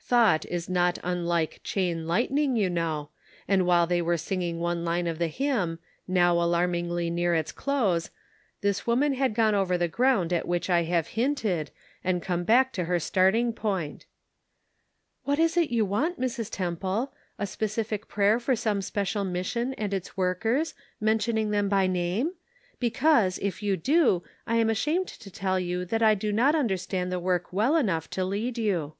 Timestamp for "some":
18.56-18.82